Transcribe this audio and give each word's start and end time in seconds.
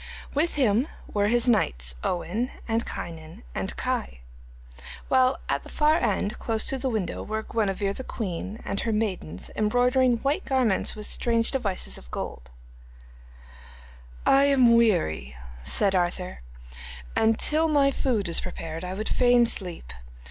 With 0.33 0.55
him 0.55 0.87
were 1.13 1.27
his 1.27 1.47
knights 1.47 1.93
Owen 2.03 2.49
and 2.67 2.87
Kynon 2.87 3.43
and 3.53 3.75
Kai, 3.77 4.21
while 5.09 5.37
at 5.47 5.61
the 5.61 5.69
far 5.69 5.97
end, 5.99 6.39
close 6.39 6.65
to 6.65 6.79
the 6.79 6.89
window, 6.89 7.21
were 7.21 7.43
Guenevere 7.43 7.93
the 7.93 8.03
queen 8.03 8.63
and 8.65 8.79
her 8.79 8.91
maidens 8.91 9.51
embroidering 9.55 10.17
white 10.17 10.43
garments 10.43 10.95
with 10.95 11.05
strange 11.05 11.51
devices 11.51 11.99
of 11.99 12.09
gold. 12.09 12.49
'I 14.25 14.45
am 14.45 14.73
weary,' 14.75 15.35
said 15.61 15.93
Arthur, 15.93 16.41
'and 17.15 17.37
till 17.37 17.67
my 17.67 17.91
food 17.91 18.27
is 18.27 18.39
prepared 18.39 18.83
I 18.83 18.95
would 18.95 19.07
fain 19.07 19.45
sleep. 19.45 19.93